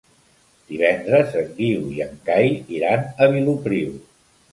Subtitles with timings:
[0.69, 2.47] Divendres en Guiu i en Cai
[2.79, 3.93] iran a Vilopriu.